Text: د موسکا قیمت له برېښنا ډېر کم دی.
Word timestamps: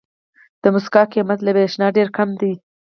د 0.61 0.63
موسکا 0.73 1.01
قیمت 1.13 1.39
له 1.43 1.51
برېښنا 1.55 1.87
ډېر 1.97 2.07
کم 2.17 2.29
دی. 2.39 2.53